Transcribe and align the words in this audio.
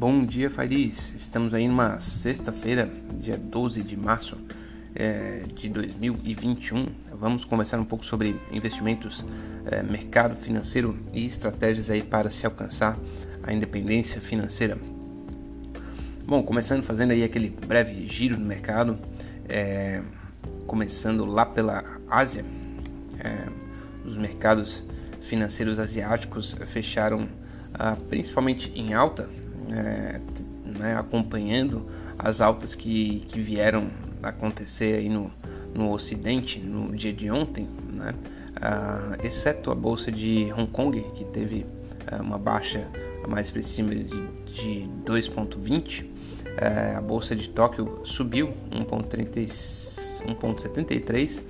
Bom 0.00 0.24
dia, 0.24 0.48
Fairis. 0.48 1.12
Estamos 1.14 1.52
aí 1.52 1.68
numa 1.68 1.98
sexta-feira, 1.98 2.90
dia 3.20 3.36
12 3.36 3.82
de 3.82 3.98
março 3.98 4.38
é, 4.94 5.42
de 5.54 5.68
2021. 5.68 6.86
Vamos 7.12 7.44
conversar 7.44 7.78
um 7.78 7.84
pouco 7.84 8.06
sobre 8.06 8.34
investimentos, 8.50 9.22
é, 9.70 9.82
mercado 9.82 10.34
financeiro 10.34 10.98
e 11.12 11.26
estratégias 11.26 11.90
aí 11.90 12.02
para 12.02 12.30
se 12.30 12.46
alcançar 12.46 12.98
a 13.42 13.52
independência 13.52 14.22
financeira. 14.22 14.78
Bom, 16.24 16.42
começando 16.42 16.82
fazendo 16.82 17.10
aí 17.10 17.22
aquele 17.22 17.50
breve 17.50 18.08
giro 18.08 18.38
no 18.38 18.46
mercado, 18.46 18.98
é, 19.46 20.00
começando 20.66 21.26
lá 21.26 21.44
pela 21.44 21.84
Ásia, 22.08 22.42
é, 23.18 23.46
os 24.06 24.16
mercados 24.16 24.82
financeiros 25.20 25.78
asiáticos 25.78 26.56
fecharam 26.68 27.28
ah, 27.74 27.96
principalmente 28.08 28.72
em 28.74 28.94
alta, 28.94 29.28
é, 29.72 30.20
né, 30.64 30.96
acompanhando 30.96 31.86
as 32.18 32.40
altas 32.40 32.74
que, 32.74 33.24
que 33.28 33.40
vieram 33.40 33.88
acontecer 34.22 34.96
aí 34.96 35.08
no, 35.08 35.30
no 35.74 35.92
Ocidente 35.92 36.58
no 36.58 36.94
dia 36.94 37.12
de 37.12 37.30
ontem, 37.30 37.68
né, 37.92 38.14
ah, 38.60 39.16
exceto 39.22 39.70
a 39.70 39.74
bolsa 39.74 40.12
de 40.12 40.52
Hong 40.56 40.70
Kong, 40.70 41.02
que 41.14 41.24
teve 41.24 41.66
ah, 42.06 42.20
uma 42.20 42.38
baixa 42.38 42.86
mais 43.28 43.46
expressiva 43.46 43.94
de, 43.94 44.04
de 44.04 44.88
2,20, 45.04 46.06
é, 46.56 46.94
a 46.96 47.00
bolsa 47.00 47.36
de 47.36 47.48
Tóquio 47.48 48.00
subiu 48.04 48.52
1,73 48.70 51.42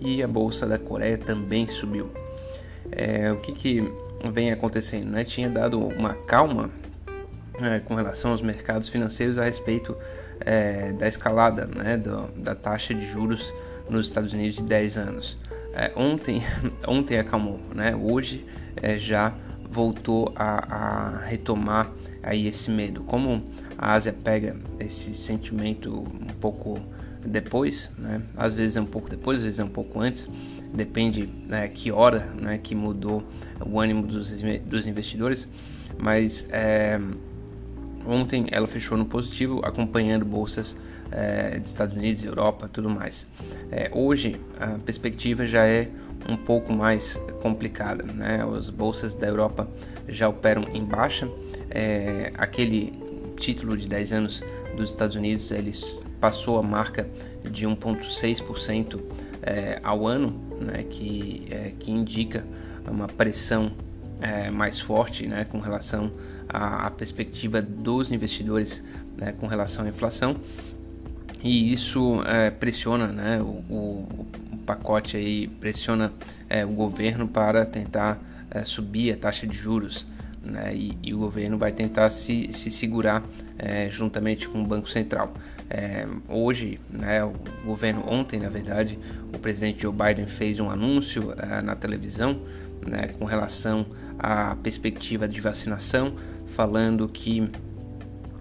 e 0.00 0.22
a 0.22 0.28
bolsa 0.28 0.66
da 0.66 0.78
Coreia 0.78 1.18
também 1.18 1.66
subiu. 1.66 2.08
É, 2.90 3.30
o 3.32 3.40
que, 3.40 3.52
que 3.52 3.92
vem 4.32 4.50
acontecendo? 4.52 5.10
Né? 5.10 5.24
Tinha 5.24 5.50
dado 5.50 5.78
uma 5.78 6.14
calma 6.14 6.70
é, 7.60 7.80
com 7.80 7.94
relação 7.94 8.32
aos 8.32 8.42
mercados 8.42 8.88
financeiros 8.88 9.38
a 9.38 9.44
respeito 9.44 9.96
é, 10.40 10.92
da 10.92 11.08
escalada 11.08 11.66
né, 11.66 11.96
do, 11.96 12.28
da 12.36 12.54
taxa 12.54 12.94
de 12.94 13.04
juros 13.06 13.52
nos 13.88 14.06
Estados 14.06 14.32
Unidos 14.32 14.56
de 14.56 14.62
10 14.64 14.98
anos. 14.98 15.38
É, 15.72 15.92
ontem, 15.96 16.42
ontem 16.86 17.18
acalmou, 17.18 17.60
né? 17.74 17.94
hoje 17.94 18.44
é, 18.76 18.98
já 18.98 19.34
voltou 19.70 20.32
a, 20.36 20.74
a, 20.74 21.18
retomar 21.26 21.90
aí 22.22 22.46
esse 22.46 22.70
medo. 22.70 23.02
Como 23.02 23.44
a 23.76 23.92
Ásia 23.92 24.12
pega 24.12 24.56
esse 24.80 25.14
sentimento 25.14 25.90
um 25.92 26.34
pouco 26.40 26.80
depois, 27.24 27.90
né? 27.98 28.22
às 28.36 28.52
vezes 28.52 28.76
é 28.76 28.80
um 28.80 28.86
pouco 28.86 29.10
depois, 29.10 29.38
às 29.38 29.44
vezes 29.44 29.58
é 29.58 29.64
um 29.64 29.68
pouco 29.68 30.00
antes, 30.00 30.28
depende 30.72 31.28
né, 31.46 31.68
que 31.68 31.90
hora 31.90 32.20
né, 32.40 32.58
que 32.58 32.74
mudou 32.74 33.22
o 33.64 33.80
ânimo 33.80 34.06
dos, 34.06 34.42
dos 34.64 34.86
investidores, 34.86 35.46
mas 35.98 36.46
é, 36.50 37.00
ontem 38.06 38.46
ela 38.50 38.66
fechou 38.66 38.96
no 38.96 39.04
positivo, 39.04 39.60
acompanhando 39.64 40.24
bolsas 40.24 40.76
é, 41.10 41.58
de 41.58 41.66
Estados 41.66 41.96
Unidos, 41.96 42.24
Europa, 42.24 42.68
tudo 42.72 42.88
mais. 42.88 43.26
É, 43.70 43.90
hoje 43.92 44.40
a 44.60 44.78
perspectiva 44.78 45.46
já 45.46 45.66
é 45.66 45.88
um 46.28 46.36
pouco 46.36 46.72
mais 46.72 47.18
complicada, 47.40 48.02
né? 48.02 48.44
As 48.56 48.70
bolsas 48.70 49.14
da 49.14 49.26
Europa 49.26 49.68
já 50.08 50.28
operam 50.28 50.64
em 50.74 50.84
baixa, 50.84 51.28
é, 51.70 52.32
aquele 52.36 52.92
título 53.38 53.76
de 53.76 53.86
10 53.86 54.12
anos 54.12 54.42
dos 54.76 54.90
Estados 54.90 55.14
Unidos 55.14 55.50
ele 55.50 55.72
passou 56.20 56.58
a 56.58 56.62
marca 56.62 57.08
de 57.44 57.66
1,6% 57.66 59.00
é, 59.42 59.78
ao 59.82 60.06
ano, 60.06 60.40
né, 60.60 60.84
que, 60.88 61.46
que 61.78 61.90
indica 61.90 62.44
uma 62.88 63.06
pressão 63.06 63.70
mais 64.52 64.80
forte 64.80 65.26
né, 65.26 65.44
com 65.44 65.60
relação 65.60 66.10
à, 66.48 66.86
à, 66.86 66.90
perspectiva 66.90 67.60
dos 67.60 68.10
investidores 68.12 68.82
né, 69.16 69.32
com 69.32 69.46
relação 69.46 69.84
à 69.84 69.88
inflação 69.88 70.36
e 71.42 71.72
isso 71.72 72.22
é, 72.26 72.50
pressiona 72.50 73.08
né, 73.08 73.40
o, 73.40 73.62
o, 73.72 74.26
o, 74.52 74.56
pacote 74.66 75.16
aí 75.16 75.46
pressiona 75.46 76.12
é, 76.48 76.64
o 76.64 76.70
governo 76.70 77.28
para 77.28 77.64
tentar 77.64 78.20
é, 78.50 78.64
subir 78.64 79.12
a 79.12 79.16
taxa 79.16 79.46
de 79.46 79.56
juros 79.56 80.06
né, 80.42 80.74
e, 80.74 80.98
e, 81.02 81.14
o 81.14 81.18
governo 81.18 81.56
vai 81.56 81.70
tentar 81.72 82.10
se, 82.10 82.52
se 82.52 82.70
segurar 82.70 83.22
juntamente 83.88 84.46
com 84.46 84.62
o 84.62 84.66
Banco 84.66 84.88
Central. 84.90 85.32
É, 85.68 86.06
hoje, 86.28 86.78
né, 86.90 87.24
o 87.24 87.34
governo 87.64 88.04
ontem, 88.08 88.38
na 88.38 88.48
verdade, 88.48 88.98
o 89.32 89.38
presidente 89.38 89.82
Joe 89.82 89.92
Biden 89.92 90.26
fez 90.26 90.60
um 90.60 90.70
anúncio 90.70 91.34
é, 91.36 91.60
na 91.60 91.74
televisão 91.74 92.40
né, 92.86 93.08
com 93.18 93.24
relação 93.24 93.86
à 94.18 94.54
perspectiva 94.56 95.26
de 95.26 95.40
vacinação, 95.40 96.14
falando 96.56 97.06
que 97.06 97.50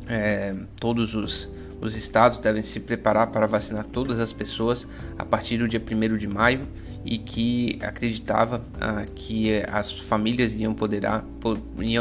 é, 0.08 0.56
todos 0.80 1.14
os, 1.14 1.50
os 1.82 1.98
estados 1.98 2.40
devem 2.40 2.64
se 2.64 2.80
preparar 2.80 3.28
para 3.28 3.46
vacinar 3.46 3.84
todas 3.84 4.20
as 4.20 4.32
pessoas 4.32 4.88
a 5.18 5.26
partir 5.26 5.58
do 5.58 5.68
dia 5.68 5.82
1 5.82 6.16
de 6.16 6.28
maio 6.28 6.66
e 7.04 7.18
que 7.18 7.78
acreditava 7.82 8.66
ah, 8.80 9.04
que 9.14 9.62
as 9.70 9.92
famílias 9.92 10.54
iriam 10.54 10.74
poder, 10.74 11.04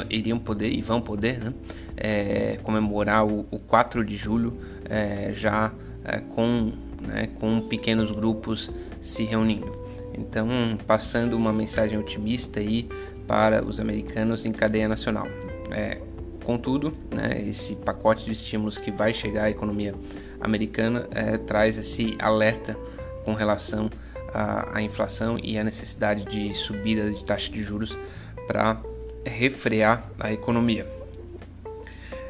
iriam 0.08 0.38
poder 0.38 0.72
e 0.72 0.80
vão 0.80 1.00
poder 1.00 1.40
né, 1.40 1.52
é, 1.96 2.58
comemorar 2.62 3.26
o, 3.26 3.44
o 3.50 3.58
4 3.58 4.04
de 4.04 4.16
julho 4.16 4.56
é, 4.88 5.32
já 5.34 5.72
é, 6.04 6.20
com, 6.20 6.72
né, 7.00 7.28
com 7.40 7.60
pequenos 7.62 8.12
grupos 8.12 8.70
se 9.00 9.24
reunindo. 9.24 9.84
Então, 10.16 10.48
passando 10.86 11.36
uma 11.36 11.52
mensagem 11.52 11.98
otimista 11.98 12.60
aí 12.60 12.88
para 13.26 13.64
os 13.64 13.80
americanos 13.80 14.46
em 14.46 14.52
cadeia 14.52 14.86
nacional. 14.86 15.26
É, 15.70 15.98
contudo, 16.44 16.94
né, 17.10 17.42
esse 17.48 17.74
pacote 17.76 18.24
de 18.26 18.32
estímulos 18.32 18.76
que 18.76 18.90
vai 18.90 19.12
chegar 19.12 19.44
à 19.44 19.50
economia 19.50 19.94
americana 20.40 21.08
é, 21.10 21.38
traz 21.38 21.78
esse 21.78 22.16
alerta 22.18 22.76
com 23.24 23.32
relação 23.32 23.90
à, 24.32 24.78
à 24.78 24.82
inflação 24.82 25.38
e 25.42 25.58
à 25.58 25.64
necessidade 25.64 26.24
de 26.24 26.54
subida 26.54 27.10
de 27.10 27.24
taxa 27.24 27.50
de 27.50 27.62
juros 27.62 27.98
para 28.46 28.80
refrear 29.24 30.10
a 30.20 30.32
economia. 30.32 30.86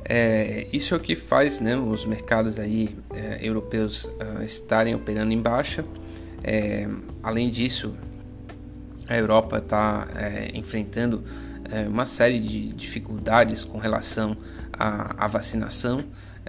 É, 0.06 0.67
isso 0.73 0.94
é 0.94 0.97
o 0.99 1.00
que 1.00 1.17
faz 1.17 1.61
né, 1.61 1.77
os 1.77 2.05
mercados 2.05 2.59
aí, 2.59 2.94
é, 3.15 3.39
europeus 3.41 4.05
uh, 4.05 4.43
estarem 4.44 4.94
operando 4.94 5.33
em 5.33 5.41
baixa. 5.41 5.84
É, 6.43 6.87
além 7.23 7.49
disso, 7.49 7.94
a 9.09 9.17
Europa 9.17 9.59
está 9.59 10.06
é, 10.15 10.50
enfrentando 10.53 11.25
é, 11.70 11.88
uma 11.88 12.06
série 12.06 12.38
de 12.38 12.72
dificuldades 12.72 13.64
com 13.64 13.78
relação 13.78 14.36
à, 14.72 15.25
à 15.25 15.28
vacinação. 15.28 16.04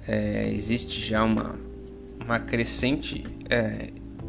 É, 0.07 0.51
existe 0.53 1.01
já 1.01 1.23
uma, 1.23 1.55
uma 2.19 2.39
crescente 2.39 3.23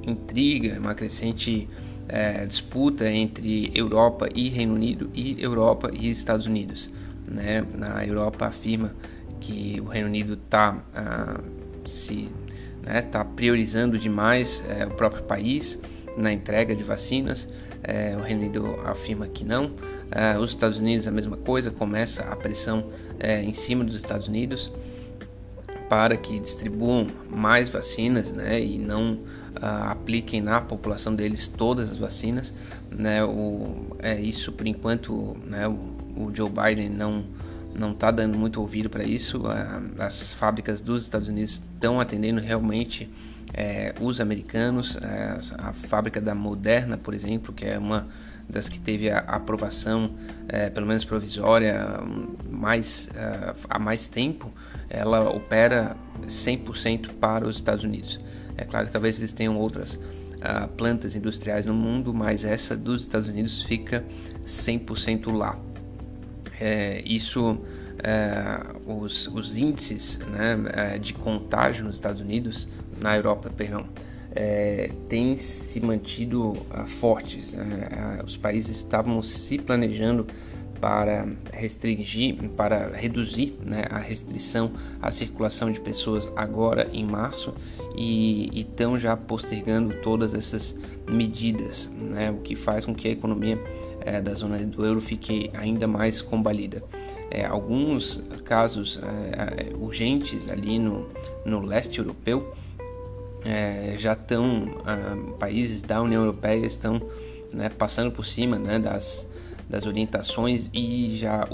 intriga, 0.03 0.79
uma 0.79 0.95
crescente 0.95 1.69
disputa 2.47 3.11
entre 3.11 3.73
Europa 3.75 4.29
e 4.33 4.49
Reino 4.49 4.75
Unido 4.75 5.11
e 5.13 5.43
Europa 5.43 5.91
e 5.93 6.09
Estados 6.09 6.47
Unidos. 6.47 6.89
Né? 7.27 7.65
Na 7.75 8.07
Europa 8.07 8.47
afirma 8.47 8.95
que 9.41 9.81
o 9.81 9.89
Reino 9.89 10.09
Unido 10.09 10.35
está 10.35 10.79
ah, 10.95 11.41
se 11.85 12.29
né, 12.83 13.03
tá 13.03 13.25
priorizando 13.25 13.99
demais 13.99 14.63
é, 14.69 14.87
o 14.87 14.91
próprio 14.91 15.23
país 15.25 15.79
na 16.17 16.33
entrega 16.33 16.75
de 16.75 16.83
vacinas. 16.83 17.49
É, 17.83 18.17
o 18.17 18.23
Reino 18.23 18.43
Unido 18.43 18.77
afirma 18.85 19.27
que 19.27 19.45
não. 19.45 19.73
É, 20.11 20.39
os 20.39 20.51
Estados 20.51 20.79
Unidos 20.79 21.07
a 21.07 21.11
mesma 21.11 21.37
coisa, 21.37 21.71
começa 21.71 22.23
a 22.25 22.37
pressão 22.37 22.87
é, 23.19 23.43
em 23.43 23.53
cima 23.53 23.85
dos 23.85 23.97
Estados 23.97 24.29
Unidos 24.29 24.73
para 25.89 26.17
que 26.17 26.39
distribuam 26.41 27.07
mais 27.31 27.69
vacinas 27.69 28.33
né, 28.33 28.61
e 28.61 28.77
não 28.79 29.21
ah, 29.61 29.93
apliquem 29.93 30.41
na 30.41 30.61
população 30.61 31.15
deles 31.15 31.47
todas 31.47 31.91
as 31.93 31.97
vacinas. 31.97 32.53
Né, 32.91 33.25
o, 33.25 33.97
é, 34.01 34.21
isso 34.21 34.53
por 34.53 34.67
enquanto 34.67 35.37
né, 35.45 35.69
o, 35.69 35.73
o 36.17 36.31
Joe 36.35 36.51
Biden 36.51 36.89
não 36.91 37.25
não 37.79 37.93
está 37.93 38.11
dando 38.11 38.39
muito 38.39 38.59
ouvido 38.59 38.89
para 38.89 39.05
isso. 39.05 39.43
As 39.99 40.33
fábricas 40.33 40.81
dos 40.81 41.03
Estados 41.03 41.29
Unidos 41.29 41.53
estão 41.53 42.01
atendendo 42.01 42.41
realmente 42.41 43.07
é, 43.53 43.95
os 44.01 44.21
americanos. 44.21 44.97
É, 44.97 45.39
a 45.59 45.73
fábrica 45.73 46.21
da 46.21 46.35
Moderna, 46.35 46.97
por 46.97 47.15
exemplo, 47.15 47.53
que 47.53 47.65
é 47.65 47.79
uma 47.79 48.07
das 48.49 48.69
que 48.69 48.81
teve 48.81 49.11
a 49.11 49.19
aprovação, 49.19 50.15
é, 50.49 50.71
pelo 50.71 50.87
menos 50.87 51.05
provisória, 51.05 52.01
mais, 52.49 53.11
é, 53.15 53.55
há 53.69 53.79
mais 53.79 54.07
tempo, 54.07 54.53
ela 54.89 55.29
opera 55.31 55.97
100% 56.27 57.11
para 57.21 57.47
os 57.47 57.57
Estados 57.57 57.85
Unidos. 57.85 58.21
É 58.57 58.65
claro 58.65 58.87
que 58.87 58.93
talvez 58.93 59.19
eles 59.19 59.33
tenham 59.33 59.57
outras 59.57 59.95
uh, 59.95 60.69
plantas 60.77 61.15
industriais 61.15 61.67
no 61.67 61.75
mundo, 61.75 62.15
mas 62.15 62.45
essa 62.45 62.77
dos 62.77 63.03
Estados 63.03 63.29
Unidos 63.29 63.63
fica 63.63 64.05
100% 64.47 65.33
lá. 65.33 65.59
É, 66.59 67.03
isso, 67.05 67.59
é, 68.03 68.61
os, 68.87 69.27
os, 69.29 69.57
índices 69.57 70.19
né, 70.31 70.95
é, 70.95 70.99
de 70.99 71.15
contágio 71.15 71.85
nos 71.85 71.97
Estados 71.97 72.21
Unidos, 72.21 72.69
na 73.01 73.17
Europa, 73.17 73.51
perdão, 73.55 73.87
é, 74.35 74.91
se 75.39 75.81
mantido 75.81 76.51
uh, 76.51 76.87
fortes. 76.87 77.55
Né? 77.55 78.21
Os 78.25 78.37
países 78.37 78.77
estavam 78.77 79.23
se 79.23 79.59
planejando 79.59 80.27
para 80.81 81.27
restringir, 81.53 82.37
para 82.51 82.89
reduzir 82.89 83.59
né, 83.65 83.85
a 83.91 83.99
restrição 83.99 84.73
à 85.01 85.11
circulação 85.11 85.71
de 85.71 85.81
pessoas 85.81 86.31
agora 86.37 86.89
em 86.93 87.05
março 87.05 87.55
e 87.97 88.51
estão 88.55 88.99
já 88.99 89.17
postergando 89.17 89.95
todas 90.03 90.35
essas 90.35 90.77
medidas, 91.09 91.91
né, 91.97 92.31
o 92.31 92.37
que 92.39 92.55
faz 92.55 92.85
com 92.85 92.95
que 92.95 93.09
a 93.09 93.11
economia 93.11 93.59
é, 94.01 94.21
da 94.21 94.35
zona 94.35 94.59
do 94.59 94.85
euro 94.85 95.01
fique 95.01 95.51
ainda 95.55 95.89
mais 95.89 96.21
combalida. 96.21 96.83
É, 97.37 97.45
alguns 97.45 98.23
casos 98.47 98.99
é, 99.03 99.71
é 99.71 99.77
urgentes 99.77 100.49
ali 100.49 100.79
no, 100.79 101.07
no 101.45 101.61
leste 101.61 101.99
europeu 101.99 102.55
é, 103.45 103.95
já 103.99 104.15
estão, 104.15 104.75
ah, 104.87 105.37
países 105.39 105.83
da 105.83 106.01
União 106.01 106.23
Europeia 106.23 106.65
estão 106.65 106.99
né, 107.53 107.69
passando 107.69 108.11
por 108.11 108.25
cima 108.25 108.59
né, 108.59 108.79
das, 108.79 109.29
das 109.69 109.85
orientações 109.85 110.71
e 110.73 111.19
já 111.19 111.47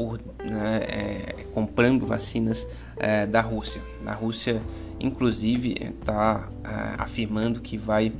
né, 0.45 0.77
é, 0.85 1.47
comprando 1.53 2.07
vacinas 2.07 2.65
é, 2.97 3.27
da 3.27 3.41
Rússia. 3.41 3.83
A 4.07 4.15
Rússia, 4.15 4.63
inclusive, 5.01 5.75
está 5.81 6.49
é, 6.63 7.03
afirmando 7.03 7.59
que 7.59 7.77
vai, 7.77 8.13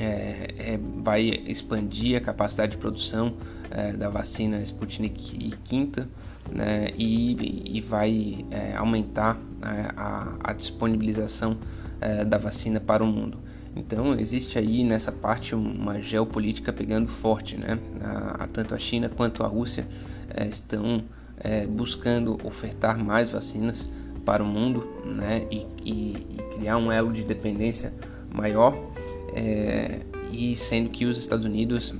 é, 0.00 0.76
vai 1.04 1.22
expandir 1.46 2.16
a 2.16 2.20
capacidade 2.20 2.72
de 2.72 2.78
produção 2.78 3.32
da 3.96 4.10
vacina 4.10 4.60
Sputnik 4.60 5.54
V 5.66 6.04
né, 6.50 6.88
e, 6.96 7.76
e, 7.78 7.80
vai 7.80 8.44
aumentar 8.76 9.38
a, 9.62 10.34
a 10.42 10.52
disponibilização 10.52 11.56
da 12.26 12.36
vacina 12.36 12.80
para 12.80 13.02
o 13.02 13.06
mundo. 13.06 13.38
Então 13.74 14.14
existe 14.18 14.58
aí 14.58 14.84
nessa 14.84 15.10
parte 15.10 15.54
uma 15.54 16.00
geopolítica 16.00 16.72
pegando 16.72 17.08
forte, 17.08 17.56
né? 17.56 17.78
A, 18.38 18.46
tanto 18.46 18.74
a 18.74 18.78
China 18.78 19.08
quanto 19.08 19.42
a 19.42 19.46
Rússia 19.46 19.86
é, 20.28 20.46
estão 20.46 21.02
é, 21.38 21.66
buscando 21.66 22.38
ofertar 22.44 23.02
mais 23.02 23.30
vacinas 23.30 23.88
para 24.26 24.42
o 24.42 24.46
mundo, 24.46 24.86
né? 25.04 25.46
E, 25.50 25.66
e, 25.84 26.26
e 26.30 26.42
criar 26.54 26.76
um 26.76 26.92
elo 26.92 27.12
de 27.12 27.24
dependência 27.24 27.94
maior. 28.30 28.76
É, 29.34 30.00
e 30.30 30.56
sendo 30.56 30.90
que 30.90 31.04
os 31.04 31.18
Estados 31.18 31.44
Unidos, 31.44 31.94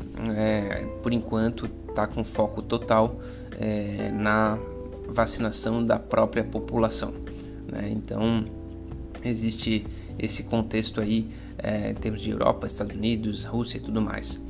por 1.02 1.12
enquanto, 1.12 1.68
está 1.88 2.06
com 2.06 2.24
foco 2.24 2.62
total 2.62 3.20
na 4.12 4.58
vacinação 5.08 5.84
da 5.84 5.98
própria 5.98 6.42
população. 6.42 7.12
Né? 7.70 7.90
Então 7.90 8.44
existe 9.24 9.86
esse 10.18 10.42
contexto 10.42 11.00
aí 11.00 11.30
é, 11.58 11.90
em 11.90 11.94
termos 11.94 12.20
de 12.20 12.30
Europa, 12.30 12.66
Estados 12.66 12.96
Unidos, 12.96 13.44
Rússia 13.44 13.78
e 13.78 13.80
tudo 13.80 14.00
mais. 14.00 14.40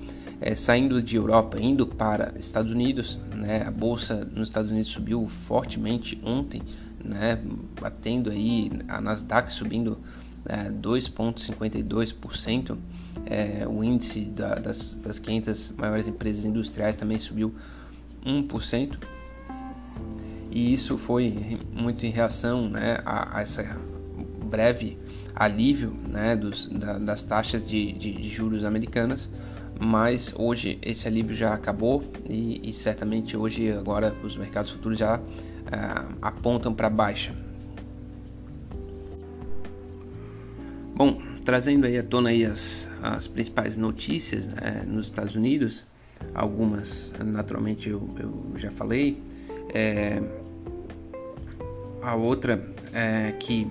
É, 0.40 0.54
saindo 0.54 1.00
de 1.00 1.16
Europa, 1.16 1.60
indo 1.60 1.86
para 1.86 2.32
Estados 2.36 2.72
Unidos, 2.72 3.18
né, 3.34 3.64
a 3.66 3.70
bolsa 3.70 4.28
nos 4.34 4.48
Estados 4.48 4.72
Unidos 4.72 4.90
subiu 4.90 5.28
fortemente 5.28 6.20
ontem, 6.24 6.62
né, 7.04 7.38
batendo 7.80 8.30
aí 8.30 8.72
a 8.88 9.00
Nasdaq 9.00 9.52
subindo 9.52 9.98
é, 10.44 10.68
2,52%, 10.70 12.76
é, 13.26 13.64
o 13.68 13.84
índice 13.84 14.22
da, 14.22 14.56
das, 14.56 14.94
das 14.94 15.20
500 15.20 15.74
maiores 15.76 16.08
empresas 16.08 16.44
industriais 16.44 16.96
também 16.96 17.20
subiu 17.20 17.54
1%, 18.24 18.96
e 20.50 20.72
isso 20.72 20.98
foi 20.98 21.58
muito 21.72 22.04
em 22.04 22.10
reação 22.10 22.68
né, 22.68 22.98
a, 23.04 23.38
a 23.38 23.42
essa 23.42 23.62
breve 24.44 24.98
alívio 25.34 25.96
né, 26.06 26.36
dos, 26.36 26.68
da, 26.68 26.98
das 26.98 27.24
taxas 27.24 27.66
de, 27.66 27.92
de, 27.92 28.12
de, 28.12 28.28
juros 28.28 28.64
americanas, 28.64 29.30
mas 29.80 30.34
hoje 30.36 30.78
esse 30.82 31.08
alívio 31.08 31.34
já 31.34 31.54
acabou 31.54 32.04
e, 32.28 32.60
e 32.68 32.72
certamente 32.72 33.36
hoje 33.36 33.72
agora 33.72 34.14
os 34.22 34.36
mercados 34.36 34.70
futuros 34.70 34.98
já 34.98 35.18
uh, 35.18 36.16
apontam 36.20 36.74
para 36.74 36.90
baixa. 36.90 37.34
Bom, 40.94 41.20
trazendo 41.44 41.86
aí 41.86 41.96
à 41.96 42.02
tona 42.02 42.28
aí 42.28 42.44
as, 42.44 42.88
as 43.02 43.26
principais 43.26 43.78
notícias 43.78 44.48
né, 44.48 44.84
nos 44.86 45.06
Estados 45.06 45.34
Unidos, 45.34 45.82
algumas 46.34 47.12
naturalmente 47.24 47.90
eu, 47.90 48.08
eu 48.18 48.58
já 48.58 48.70
falei, 48.70 49.22
é, 49.74 50.22
a 52.02 52.14
outra 52.14 52.62
é 52.92 53.32
que 53.38 53.68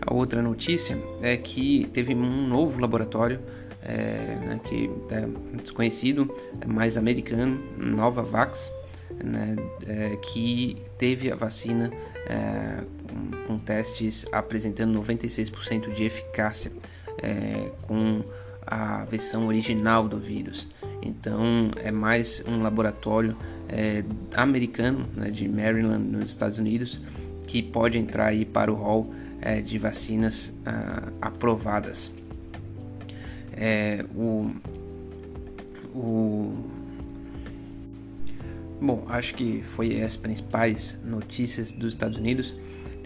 a 0.00 0.14
outra 0.14 0.40
notícia 0.40 0.98
é 1.20 1.36
que 1.36 1.88
teve 1.92 2.14
um 2.14 2.46
novo 2.46 2.80
laboratório 2.80 3.40
é, 3.86 4.38
né, 4.44 4.60
que 4.64 4.90
é 5.10 5.56
desconhecido, 5.62 6.34
é 6.60 6.66
mais 6.66 6.96
americano, 6.96 7.60
Novavax, 7.76 8.72
né, 9.22 9.54
é, 9.86 10.16
que 10.16 10.76
teve 10.98 11.30
a 11.30 11.36
vacina 11.36 11.90
é, 12.26 12.82
com, 13.08 13.46
com, 13.46 13.58
testes 13.58 14.26
apresentando 14.32 15.00
96% 15.00 15.94
de 15.94 16.04
eficácia 16.04 16.72
é, 17.22 17.70
com 17.82 18.24
a 18.66 19.04
versão 19.04 19.46
original 19.46 20.08
do 20.08 20.18
vírus. 20.18 20.66
Então 21.02 21.70
é 21.76 21.90
mais 21.90 22.42
um 22.46 22.60
laboratório 22.62 23.36
é, 23.68 24.04
americano 24.34 25.06
né, 25.14 25.30
de 25.30 25.48
Maryland, 25.48 26.04
nos 26.04 26.30
Estados 26.30 26.58
Unidos, 26.58 27.00
que 27.46 27.62
pode 27.62 27.96
entrar 27.98 28.26
aí 28.26 28.44
para 28.44 28.72
o 28.72 28.74
hall 28.74 29.14
é, 29.40 29.60
de 29.60 29.78
vacinas 29.78 30.52
ah, 30.64 31.08
aprovadas. 31.20 32.10
É, 33.52 34.04
o, 34.14 34.50
o, 35.94 36.52
bom, 38.80 39.06
acho 39.08 39.34
que 39.34 39.62
foi 39.62 40.02
as 40.02 40.16
principais 40.16 40.98
notícias 41.04 41.72
dos 41.72 41.94
Estados 41.94 42.18
Unidos. 42.18 42.54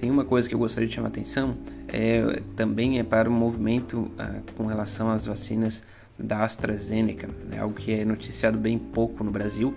Tem 0.00 0.11
uma 0.11 0.25
coisa 0.25 0.49
que 0.49 0.55
eu 0.55 0.58
gostaria 0.58 0.88
de 0.88 0.94
chamar 0.94 1.08
a 1.08 1.11
atenção, 1.11 1.58
é, 1.87 2.41
também 2.56 2.99
é 2.99 3.02
para 3.02 3.29
o 3.29 3.32
movimento 3.32 4.11
ah, 4.19 4.41
com 4.56 4.64
relação 4.64 5.11
às 5.11 5.26
vacinas 5.26 5.82
da 6.19 6.43
AstraZeneca, 6.43 7.29
é 7.52 7.58
algo 7.58 7.75
que 7.75 7.93
é 7.93 8.02
noticiado 8.02 8.56
bem 8.56 8.79
pouco 8.79 9.23
no 9.23 9.31
Brasil, 9.31 9.75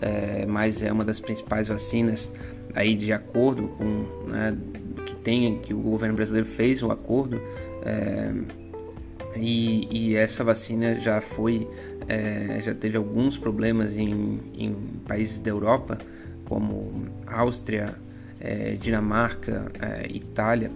é, 0.00 0.44
mas 0.46 0.82
é 0.82 0.92
uma 0.92 1.06
das 1.06 1.18
principais 1.18 1.68
vacinas 1.68 2.30
aí 2.74 2.94
de 2.94 3.14
acordo 3.14 3.68
com 3.68 4.28
né, 4.28 4.54
que 5.06 5.16
tem 5.16 5.58
que 5.60 5.72
o 5.72 5.78
governo 5.78 6.16
brasileiro 6.16 6.46
fez 6.46 6.82
um 6.82 6.90
acordo 6.90 7.40
é, 7.82 8.32
e, 9.36 10.10
e, 10.10 10.16
essa 10.16 10.44
vacina 10.44 11.00
já 11.00 11.22
foi 11.22 11.66
é, 12.06 12.60
já 12.60 12.74
teve 12.74 12.98
alguns 12.98 13.38
problemas 13.38 13.96
em, 13.96 14.40
em, 14.54 14.74
países 15.06 15.38
da 15.38 15.50
Europa 15.50 15.98
como 16.44 17.06
Áustria, 17.26 17.94
é, 18.42 18.72
Dinamarca, 18.72 19.70
é, 19.80 20.08
Itália 20.12 20.70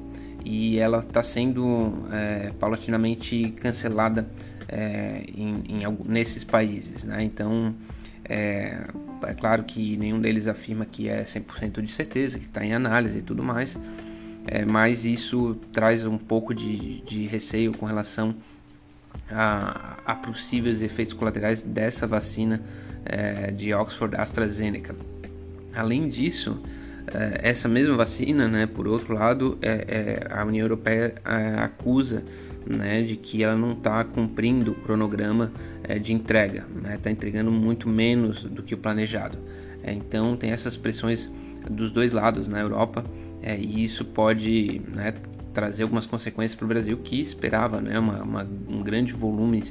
e 0.44 0.78
ela 0.78 1.00
está 1.00 1.22
sendo 1.24 1.92
é, 2.12 2.52
paulatinamente 2.58 3.52
cancelada 3.60 4.28
é, 4.68 5.24
em, 5.34 5.64
em, 5.68 5.98
nesses 6.06 6.44
países, 6.44 7.02
né? 7.02 7.24
Então 7.24 7.74
é, 8.24 8.84
é 9.22 9.34
claro 9.34 9.64
que 9.64 9.96
nenhum 9.96 10.20
deles 10.20 10.46
afirma 10.46 10.86
que 10.86 11.08
é 11.08 11.24
100% 11.24 11.82
de 11.82 11.90
certeza, 11.90 12.38
que 12.38 12.44
está 12.44 12.64
em 12.64 12.72
análise 12.72 13.18
e 13.18 13.22
tudo 13.22 13.42
mais, 13.42 13.76
é, 14.46 14.64
mas 14.64 15.04
isso 15.04 15.56
traz 15.72 16.06
um 16.06 16.16
pouco 16.16 16.54
de, 16.54 17.00
de 17.02 17.26
receio 17.26 17.72
com 17.72 17.84
relação 17.84 18.34
a, 19.28 19.96
a, 20.06 20.14
possíveis 20.14 20.82
efeitos 20.82 21.14
colaterais 21.14 21.62
dessa 21.62 22.06
vacina 22.06 22.62
é, 23.04 23.50
de 23.50 23.74
Oxford 23.74 24.14
AstraZeneca. 24.16 24.94
Além 25.74 26.08
disso, 26.08 26.62
essa 27.42 27.68
mesma 27.68 27.94
vacina, 27.94 28.48
né, 28.48 28.66
por 28.66 28.88
outro 28.88 29.14
lado, 29.14 29.58
é, 29.62 30.20
é 30.28 30.34
a 30.34 30.44
União 30.44 30.64
Europeia 30.64 31.14
é, 31.24 31.60
acusa 31.60 32.24
né, 32.66 33.02
de 33.02 33.16
que 33.16 33.44
ela 33.44 33.56
não 33.56 33.72
está 33.72 34.02
cumprindo 34.02 34.72
o 34.72 34.74
cronograma 34.74 35.52
é, 35.84 35.98
de 35.98 36.12
entrega, 36.12 36.66
está 36.76 36.88
né, 36.88 36.98
tá 37.00 37.10
entregando 37.10 37.50
muito 37.50 37.88
menos 37.88 38.42
do 38.42 38.62
que 38.62 38.74
o 38.74 38.78
planejado. 38.78 39.38
É, 39.82 39.92
então 39.92 40.36
tem 40.36 40.50
essas 40.50 40.76
pressões 40.76 41.30
dos 41.70 41.90
dois 41.90 42.12
lados 42.12 42.48
na 42.48 42.58
Europa 42.60 43.04
é, 43.42 43.56
e 43.56 43.84
isso 43.84 44.04
pode 44.04 44.82
né, 44.92 45.14
trazer 45.54 45.84
algumas 45.84 46.06
consequências 46.06 46.56
para 46.56 46.64
o 46.64 46.68
Brasil 46.68 46.98
que 46.98 47.20
esperava 47.20 47.80
né, 47.80 47.98
uma, 47.98 48.22
uma, 48.22 48.48
um 48.68 48.82
grande 48.82 49.12
volume 49.12 49.62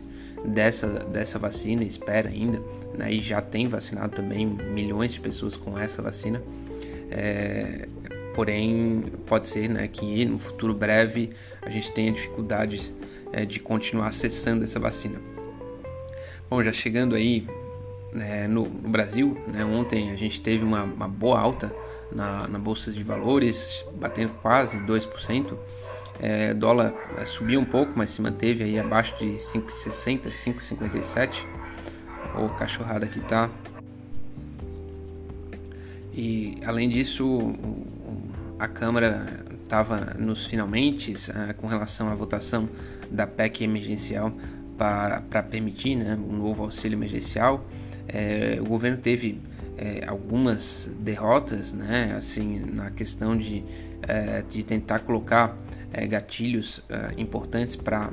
dessa, 0.46 0.88
dessa 0.88 1.38
vacina, 1.38 1.84
espera 1.84 2.30
ainda, 2.30 2.62
né, 2.98 3.14
e 3.14 3.20
já 3.20 3.42
tem 3.42 3.68
vacinado 3.68 4.16
também 4.16 4.46
milhões 4.46 5.12
de 5.12 5.20
pessoas 5.20 5.56
com 5.56 5.78
essa 5.78 6.02
vacina. 6.02 6.42
É, 7.12 7.88
porém 8.34 9.06
pode 9.26 9.48
ser 9.48 9.70
né, 9.70 9.88
que 9.88 10.26
no 10.26 10.38
futuro 10.38 10.74
breve 10.74 11.32
a 11.62 11.70
gente 11.70 11.92
tenha 11.92 12.12
dificuldades 12.12 12.92
é, 13.32 13.46
de 13.46 13.60
continuar 13.60 14.08
acessando 14.08 14.64
essa 14.64 14.80
vacina. 14.80 15.20
Bom, 16.50 16.62
já 16.62 16.72
chegando 16.72 17.16
aí 17.16 17.48
né, 18.14 18.48
no, 18.48 18.66
no, 18.68 18.90
Brasil, 18.90 19.38
né, 19.48 19.66
ontem 19.66 20.12
a 20.12 20.16
gente 20.16 20.42
teve 20.42 20.64
uma, 20.64 20.84
uma 20.84 21.08
boa 21.08 21.40
alta 21.40 21.74
na, 22.12 22.48
na, 22.48 22.60
Bolsa 22.60 22.92
de 22.92 23.04
Valores, 23.04 23.86
batendo 23.96 24.32
quase 24.42 24.78
2%. 24.80 25.54
É, 26.18 26.54
dólar 26.54 26.94
é, 27.18 27.26
subiu 27.26 27.60
um 27.60 27.66
pouco, 27.66 27.92
mas 27.96 28.12
se 28.12 28.22
manteve 28.22 28.64
aí 28.64 28.80
abaixo 28.80 29.18
de 29.18 29.34
5,60, 29.38 30.32
5,57. 30.32 31.46
Ô 32.38 32.50
cachorrada 32.50 33.06
que 33.06 33.20
tá. 33.20 33.50
E 36.16 36.58
além 36.66 36.88
disso, 36.88 37.54
a 38.58 38.68
Câmara 38.70 39.46
estava 39.64 40.16
nos 40.18 40.46
finalmente 40.46 41.12
uh, 41.12 41.54
com 41.58 41.68
relação 41.68 42.10
à 42.10 42.16
votação 42.16 42.70
da 43.12 43.28
PEC 43.28 43.66
emergencial 43.66 44.32
para, 44.78 45.22
para 45.22 45.44
permitir 45.44 45.96
né, 45.96 46.16
um 46.16 46.38
novo 46.38 46.64
auxílio 46.64 46.96
emergencial. 46.96 47.66
É, 48.08 48.58
o 48.62 48.66
governo 48.66 48.98
teve 48.98 49.42
é, 49.78 50.04
algumas 50.08 50.90
derrotas, 51.00 51.74
né, 51.74 52.14
assim, 52.18 52.60
na 52.60 52.92
questão 52.92 53.36
de, 53.36 53.64
é, 54.04 54.42
de 54.50 54.64
tentar 54.64 55.00
colocar 55.00 55.58
é, 55.92 56.06
gatilhos 56.08 56.82
é, 56.90 57.20
importantes 57.20 57.76
para 57.76 58.10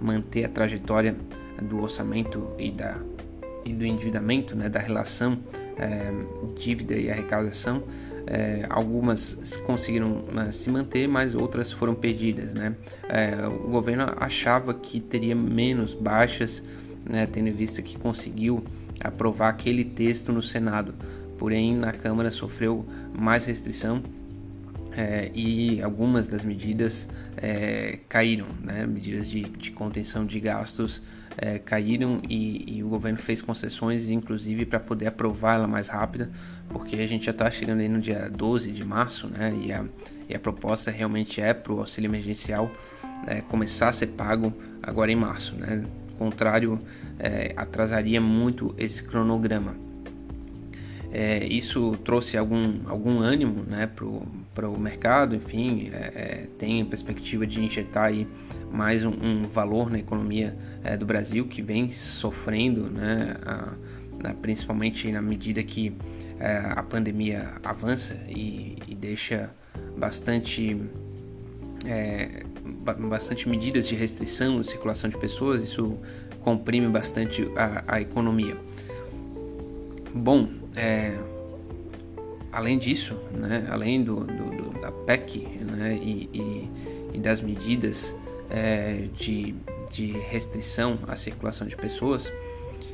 manter 0.00 0.44
a 0.44 0.48
trajetória 0.48 1.16
do 1.62 1.80
orçamento 1.80 2.52
e, 2.58 2.70
da, 2.70 2.98
e 3.64 3.72
do 3.72 3.86
endividamento, 3.86 4.54
né, 4.54 4.68
da 4.68 4.80
relação 4.80 5.38
é, 5.78 6.12
dívida 6.58 6.94
e 6.94 7.10
arrecadação. 7.10 7.82
É, 8.26 8.66
algumas 8.68 9.60
conseguiram 9.64 10.24
né, 10.32 10.50
se 10.50 10.68
manter, 10.68 11.06
mas 11.06 11.34
outras 11.34 11.70
foram 11.70 11.94
perdidas. 11.94 12.52
Né? 12.52 12.74
É, 13.08 13.46
o 13.46 13.68
governo 13.68 14.04
achava 14.16 14.74
que 14.74 15.00
teria 15.00 15.34
menos 15.34 15.94
baixas, 15.94 16.62
né, 17.08 17.26
tendo 17.26 17.48
em 17.48 17.52
vista 17.52 17.80
que 17.82 17.96
conseguiu 17.96 18.64
aprovar 19.00 19.50
aquele 19.50 19.84
texto 19.84 20.32
no 20.32 20.42
Senado, 20.42 20.94
porém 21.38 21.76
na 21.76 21.92
Câmara 21.92 22.32
sofreu 22.32 22.84
mais 23.16 23.44
restrição 23.44 24.02
é, 24.96 25.30
e 25.34 25.82
algumas 25.82 26.26
das 26.26 26.44
medidas 26.44 27.06
é, 27.36 27.98
caíram, 28.08 28.46
né? 28.62 28.86
medidas 28.86 29.28
de, 29.28 29.42
de, 29.42 29.70
contenção 29.70 30.24
de 30.24 30.40
gastos 30.40 31.02
é, 31.36 31.58
caíram 31.58 32.22
e, 32.28 32.78
e, 32.78 32.82
o 32.82 32.88
governo 32.88 33.18
fez 33.18 33.42
concessões, 33.42 34.08
inclusive 34.08 34.64
para 34.64 34.80
poder 34.80 35.08
aprovar 35.08 35.56
ela 35.56 35.66
mais 35.66 35.88
rápida, 35.88 36.30
porque 36.70 36.96
a 36.96 37.06
gente 37.06 37.26
já 37.26 37.32
está 37.32 37.50
chegando 37.50 37.80
aí 37.80 37.88
no 37.88 38.00
dia 38.00 38.30
12 38.30 38.72
de 38.72 38.84
março, 38.84 39.28
né? 39.28 39.54
e, 39.62 39.72
a, 39.72 39.84
e 40.28 40.34
a 40.34 40.38
proposta 40.38 40.90
realmente 40.90 41.40
é 41.40 41.52
para 41.52 41.72
o 41.72 41.80
auxílio 41.80 42.08
emergencial 42.08 42.70
né, 43.26 43.42
começar 43.48 43.88
a 43.88 43.92
ser 43.92 44.08
pago 44.08 44.52
agora 44.82 45.12
em 45.12 45.16
março. 45.16 45.54
Né? 45.56 45.84
contrário, 46.16 46.80
é, 47.18 47.52
atrasaria 47.56 48.20
muito 48.20 48.74
esse 48.76 49.02
cronograma. 49.02 49.85
É, 51.18 51.42
isso 51.46 51.96
trouxe 52.04 52.36
algum, 52.36 52.80
algum 52.84 53.20
ânimo 53.20 53.64
né, 53.66 53.88
para 54.54 54.68
o 54.68 54.78
mercado, 54.78 55.34
enfim, 55.34 55.88
é, 55.90 55.96
é, 55.96 56.46
tem 56.58 56.82
a 56.82 56.84
perspectiva 56.84 57.46
de 57.46 57.58
injetar 57.58 58.04
aí 58.04 58.28
mais 58.70 59.02
um, 59.02 59.12
um 59.12 59.44
valor 59.44 59.88
na 59.90 59.98
economia 59.98 60.54
é, 60.84 60.94
do 60.94 61.06
Brasil 61.06 61.46
que 61.46 61.62
vem 61.62 61.90
sofrendo, 61.90 62.90
né, 62.90 63.34
a, 63.46 63.72
principalmente 64.42 65.10
na 65.10 65.22
medida 65.22 65.62
que 65.62 65.96
é, 66.38 66.58
a 66.76 66.82
pandemia 66.82 67.50
avança 67.64 68.14
e, 68.28 68.76
e 68.86 68.94
deixa 68.94 69.48
bastante 69.96 70.78
é, 71.86 72.42
bastante 73.08 73.48
medidas 73.48 73.88
de 73.88 73.94
restrição 73.94 74.60
de 74.60 74.66
circulação 74.66 75.08
de 75.08 75.16
pessoas, 75.16 75.62
isso 75.62 75.98
comprime 76.42 76.88
bastante 76.88 77.48
a, 77.56 77.84
a 77.94 78.00
economia. 78.02 78.54
Bom, 80.14 80.65
é, 80.76 81.16
além 82.52 82.78
disso, 82.78 83.16
né, 83.32 83.66
além 83.70 84.04
do, 84.04 84.20
do, 84.20 84.50
do, 84.50 84.80
da 84.80 84.92
PEC 84.92 85.46
né, 85.60 85.98
e, 86.00 86.28
e, 86.32 86.70
e 87.14 87.18
das 87.18 87.40
medidas 87.40 88.14
é, 88.50 89.06
de, 89.14 89.54
de, 89.90 90.12
restrição 90.12 90.98
à 91.08 91.16
circulação 91.16 91.66
de 91.66 91.76
pessoas, 91.76 92.30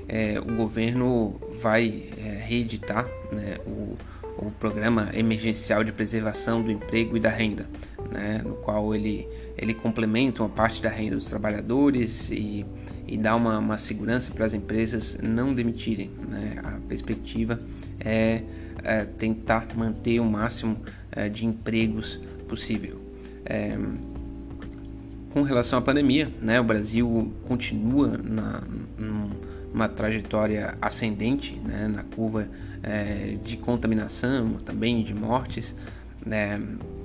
é, 0.09 0.39
o 0.41 0.57
governo 0.57 1.41
vai 1.61 2.05
é, 2.17 2.45
reeditar 2.45 3.07
né, 3.33 3.59
o, 3.67 3.97
o 4.39 4.51
Programa 4.59 5.11
Emergencial 5.13 5.85
de 5.85 5.93
Preservação 5.93 6.63
do 6.63 6.71
Emprego 6.71 7.17
e 7.17 7.21
da 7.21 7.31
Renda, 7.31 7.69
né, 8.11 8.43
no 8.45 8.55
qual 8.57 8.95
ele, 8.95 9.29
ele 9.59 9.75
complementa 9.75 10.43
uma 10.43 10.49
parte 10.49 10.83
da 10.83 10.89
renda 10.89 11.17
dos 11.17 11.27
trabalhadores 11.27 12.31
e 12.31 12.65
e 13.13 13.19
dar 13.19 13.37
uma, 13.37 13.59
uma 13.59 13.77
segurança 13.77 14.33
para 14.33 14.47
as 14.47 14.55
empresas 14.55 15.19
não 15.23 15.53
demitirem. 15.53 16.11
Né? 16.31 16.57
A 16.65 16.71
perspectiva 16.89 17.61
é, 18.01 18.41
é, 18.83 19.05
tentar 19.05 19.67
manter 19.77 20.19
o 20.19 20.25
máximo 20.25 20.79
é, 21.11 21.29
de 21.29 21.45
empregos 21.45 22.19
possível. 22.49 22.99
É, 23.45 23.77
com 25.31 25.43
relação 25.43 25.79
à 25.79 25.83
pandemia, 25.83 26.31
né, 26.41 26.59
o 26.59 26.65
Brasil 26.65 27.31
continua 27.47 28.17
na, 28.17 28.63
numa 28.99 29.89
trajetória 29.91 30.75
ascendente 30.81 31.61
né, 31.63 31.89
na 31.95 32.05
curva 32.05 32.49
é, 32.83 33.37
de 33.45 33.59
contaminação, 33.59 34.55
também 34.65 35.03
de 35.03 35.13
mortes. 35.13 35.77
Né, 36.25 36.59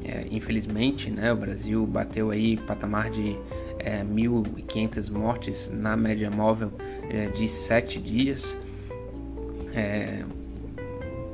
é, 0.05 0.25
infelizmente, 0.31 1.11
né, 1.11 1.33
o 1.33 1.35
Brasil 1.35 1.85
bateu 1.85 2.31
aí 2.31 2.55
patamar 2.55 3.09
de 3.09 3.35
é, 3.79 4.03
1.500 4.03 5.10
mortes 5.10 5.72
na 5.72 5.96
média 5.96 6.29
móvel 6.29 6.72
é, 7.10 7.27
de 7.27 7.48
7 7.48 8.00
dias. 8.00 8.55
É, 9.74 10.24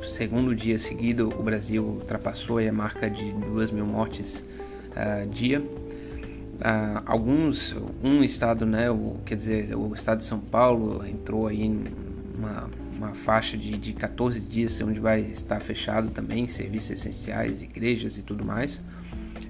segundo 0.03 0.55
dia 0.55 0.77
seguido, 0.77 1.29
o 1.29 1.43
Brasil 1.43 1.83
ultrapassou 1.83 2.59
a 2.59 2.71
marca 2.71 3.09
de 3.09 3.31
2 3.31 3.71
mil 3.71 3.85
mortes 3.85 4.43
uh, 4.91 5.27
dia. 5.29 5.61
Uh, 5.61 7.01
alguns, 7.05 7.75
um 8.03 8.23
estado, 8.23 8.65
né, 8.65 8.89
o, 8.91 9.17
quer 9.25 9.35
dizer, 9.35 9.75
o 9.75 9.93
estado 9.95 10.19
de 10.19 10.25
São 10.25 10.39
Paulo 10.39 11.05
entrou 11.05 11.47
aí 11.47 11.67
numa 11.67 12.69
uma 12.97 13.13
faixa 13.13 13.57
de, 13.57 13.77
de 13.77 13.93
14 13.93 14.39
dias 14.39 14.79
onde 14.81 14.99
vai 14.99 15.19
estar 15.19 15.59
fechado 15.59 16.09
também, 16.11 16.47
serviços 16.47 16.91
essenciais, 16.91 17.61
igrejas 17.61 18.17
e 18.17 18.21
tudo 18.21 18.45
mais. 18.45 18.79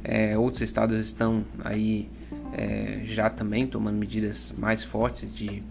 É, 0.03 0.37
outros 0.37 0.61
estados 0.61 0.99
estão 0.99 1.45
aí 1.63 2.09
é, 2.57 3.01
já 3.05 3.29
também 3.29 3.67
tomando 3.67 3.97
medidas 3.97 4.53
mais 4.57 4.83
fortes 4.83 5.33
de, 5.33 5.63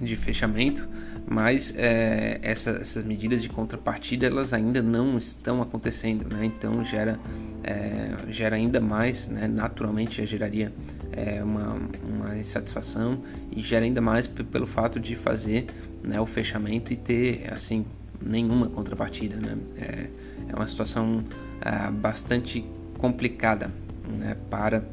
de 0.00 0.16
fechamento, 0.16 0.86
mas 1.28 1.74
é, 1.76 2.38
essa, 2.42 2.70
essas 2.70 3.04
medidas 3.04 3.42
de 3.42 3.48
contrapartida 3.48 4.26
elas 4.26 4.52
ainda 4.52 4.82
não 4.82 5.18
estão 5.18 5.60
acontecendo, 5.60 6.32
né? 6.32 6.44
então 6.44 6.84
gera, 6.84 7.18
é, 7.64 8.12
gera 8.28 8.56
ainda 8.56 8.80
mais, 8.80 9.28
né? 9.28 9.48
naturalmente 9.48 10.18
já 10.18 10.24
geraria 10.24 10.72
é, 11.12 11.42
uma, 11.42 11.76
uma 12.02 12.36
insatisfação 12.36 13.18
e 13.50 13.60
gera 13.62 13.84
ainda 13.84 14.00
mais 14.00 14.26
pelo 14.26 14.66
fato 14.66 15.00
de 15.00 15.16
fazer 15.16 15.66
né, 16.02 16.20
o 16.20 16.26
fechamento 16.26 16.92
e 16.92 16.96
ter 16.96 17.52
assim 17.52 17.84
nenhuma 18.20 18.68
contrapartida. 18.68 19.36
Né? 19.36 19.56
É, 19.78 20.06
é 20.48 20.54
uma 20.54 20.66
situação 20.66 21.24
é, 21.60 21.90
bastante 21.90 22.64
complicada 22.98 23.70
né, 24.06 24.36
para 24.48 24.84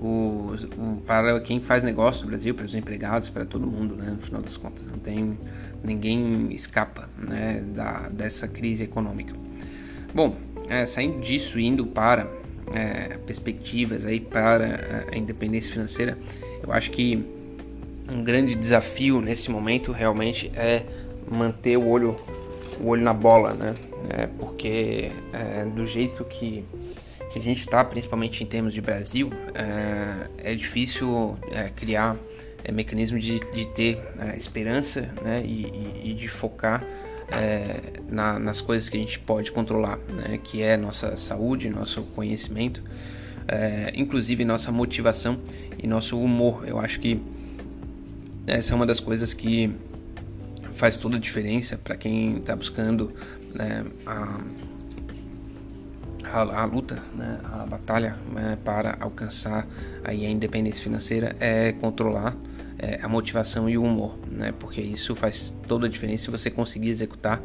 o, 0.00 0.54
o, 0.76 1.02
para 1.06 1.40
quem 1.40 1.60
faz 1.60 1.82
negócio 1.82 2.22
no 2.24 2.28
Brasil, 2.28 2.54
para 2.54 2.66
os 2.66 2.74
empregados, 2.74 3.28
para 3.28 3.44
todo 3.44 3.66
mundo, 3.66 3.96
né, 3.96 4.10
no 4.10 4.18
final 4.18 4.42
das 4.42 4.56
contas. 4.56 4.86
Não 4.86 4.98
tem 4.98 5.38
ninguém 5.82 6.52
escapa 6.52 7.08
né, 7.18 7.62
da, 7.74 8.08
dessa 8.08 8.48
crise 8.48 8.84
econômica. 8.84 9.34
Bom, 10.14 10.36
é, 10.68 10.86
saindo 10.86 11.20
disso, 11.20 11.58
indo 11.58 11.86
para 11.86 12.26
é, 12.72 13.18
perspectivas 13.26 14.06
aí 14.06 14.20
para 14.20 15.06
a 15.12 15.16
independência 15.16 15.72
financeira, 15.72 16.16
eu 16.62 16.72
acho 16.72 16.90
que 16.90 17.22
um 18.10 18.22
grande 18.22 18.54
desafio 18.54 19.20
nesse 19.20 19.50
momento 19.50 19.92
realmente 19.92 20.50
é 20.54 20.84
manter 21.30 21.76
o 21.76 21.86
olho, 21.86 22.16
o 22.80 22.88
olho 22.88 23.02
na 23.02 23.14
bola, 23.14 23.54
né? 23.54 23.74
É, 24.08 24.26
porque 24.26 25.10
é, 25.32 25.64
do 25.64 25.86
jeito 25.86 26.24
que 26.24 26.64
que 27.34 27.40
a 27.40 27.42
gente 27.42 27.62
está, 27.62 27.82
principalmente 27.82 28.44
em 28.44 28.46
termos 28.46 28.72
de 28.72 28.80
Brasil, 28.80 29.28
é, 29.54 30.52
é 30.52 30.54
difícil 30.54 31.36
é, 31.50 31.64
criar 31.74 32.16
é, 32.62 32.70
mecanismos 32.70 33.24
de, 33.24 33.40
de 33.52 33.66
ter 33.74 33.98
é, 34.20 34.36
esperança 34.36 35.10
né, 35.20 35.42
e, 35.44 36.10
e, 36.10 36.14
de 36.14 36.28
focar 36.28 36.84
é, 37.32 37.80
na, 38.08 38.38
nas 38.38 38.60
coisas 38.60 38.88
que 38.88 38.96
a 38.96 39.00
gente 39.00 39.18
pode 39.18 39.50
controlar, 39.50 39.98
né, 39.98 40.38
que 40.44 40.62
é 40.62 40.76
nossa 40.76 41.16
saúde, 41.16 41.68
nosso 41.68 42.04
conhecimento, 42.04 42.80
é, 43.48 43.92
inclusive 43.96 44.44
nossa 44.44 44.70
motivação 44.70 45.40
e 45.76 45.88
nosso 45.88 46.20
humor. 46.20 46.62
Eu 46.64 46.78
acho 46.78 47.00
que 47.00 47.20
essa 48.46 48.74
é 48.74 48.76
uma 48.76 48.86
das 48.86 49.00
coisas 49.00 49.34
que 49.34 49.74
faz 50.74 50.96
toda 50.96 51.16
a 51.16 51.18
diferença 51.18 51.76
para 51.82 51.96
quem 51.96 52.36
está 52.36 52.54
buscando 52.54 53.12
né, 53.52 53.84
a 54.06 54.38
a, 56.34 56.62
a 56.62 56.64
luta, 56.64 57.02
né, 57.14 57.38
a 57.44 57.64
batalha 57.64 58.16
né, 58.32 58.58
para 58.64 58.96
alcançar 59.00 59.66
aí 60.02 60.26
a 60.26 60.30
independência 60.30 60.82
financeira 60.82 61.36
é 61.38 61.72
controlar 61.72 62.36
é, 62.78 62.98
a 63.02 63.08
motivação 63.08 63.68
e 63.68 63.78
o 63.78 63.84
humor, 63.84 64.18
né, 64.30 64.52
porque 64.58 64.80
isso 64.80 65.14
faz 65.14 65.54
toda 65.68 65.86
a 65.86 65.88
diferença 65.88 66.24
se 66.24 66.30
você 66.30 66.50
conseguir 66.50 66.88
executar 66.88 67.40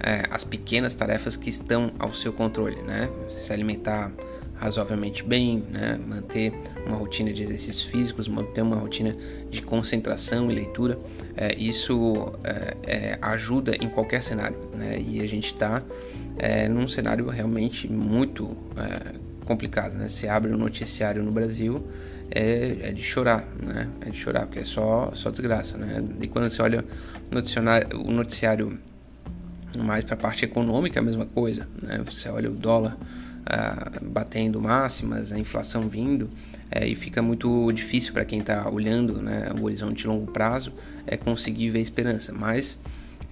é, 0.00 0.26
as 0.30 0.44
pequenas 0.44 0.94
tarefas 0.94 1.36
que 1.36 1.50
estão 1.50 1.92
ao 1.98 2.14
seu 2.14 2.32
controle, 2.32 2.80
né, 2.82 3.10
se 3.28 3.52
alimentar 3.52 4.10
razoavelmente 4.62 5.24
bem, 5.24 5.64
né? 5.72 5.98
manter 6.06 6.52
uma 6.86 6.96
rotina 6.96 7.32
de 7.32 7.42
exercícios 7.42 7.82
físicos, 7.82 8.28
manter 8.28 8.62
uma 8.62 8.76
rotina 8.76 9.16
de 9.50 9.60
concentração 9.60 10.48
e 10.52 10.54
leitura, 10.54 11.00
é, 11.36 11.52
isso 11.56 12.32
é, 12.44 12.76
é, 12.84 13.18
ajuda 13.20 13.74
em 13.80 13.88
qualquer 13.88 14.22
cenário. 14.22 14.56
Né? 14.72 15.02
E 15.04 15.20
a 15.20 15.26
gente 15.26 15.46
está 15.46 15.82
é, 16.42 16.68
num 16.68 16.88
cenário 16.88 17.28
realmente 17.28 17.90
muito 17.90 18.56
é, 18.76 19.14
complicado. 19.46 19.94
Né? 19.94 20.08
Se 20.08 20.26
abre 20.26 20.52
um 20.52 20.58
noticiário 20.58 21.22
no 21.22 21.30
Brasil, 21.30 21.86
é, 22.28 22.78
é, 22.82 22.92
de 22.92 23.02
chorar, 23.02 23.46
né? 23.62 23.88
É 24.00 24.10
de 24.10 24.16
chorar, 24.16 24.46
porque 24.46 24.60
é 24.60 24.64
só, 24.64 25.12
só 25.14 25.30
desgraça, 25.30 25.76
né? 25.76 26.02
E 26.20 26.26
quando 26.26 26.48
você 26.48 26.62
olha 26.62 26.84
o 27.94 28.10
noticiário 28.10 28.78
mais 29.76 30.02
para 30.02 30.14
a 30.14 30.16
parte 30.16 30.44
econômica, 30.44 30.98
é 30.98 31.00
a 31.00 31.04
mesma 31.04 31.26
coisa, 31.26 31.68
né? 31.80 32.00
Você 32.06 32.28
olha 32.30 32.50
o 32.50 32.54
dólar 32.54 32.96
ah, 33.44 33.92
batendo 34.00 34.60
máximas, 34.60 35.30
a 35.30 35.38
inflação 35.38 35.82
vindo, 35.82 36.30
é, 36.70 36.86
e 36.88 36.94
fica 36.94 37.20
muito 37.20 37.70
difícil 37.70 38.14
para 38.14 38.24
quem 38.24 38.40
está 38.40 38.66
olhando 38.66 39.20
né, 39.20 39.50
o 39.60 39.64
horizonte 39.64 40.02
de 40.02 40.06
longo 40.06 40.32
prazo 40.32 40.72
é 41.06 41.18
conseguir 41.18 41.68
ver 41.68 41.80
esperança. 41.80 42.32
Mas 42.32 42.78